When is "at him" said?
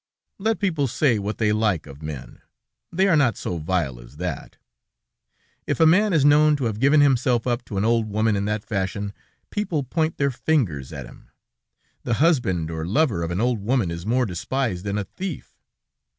10.91-11.29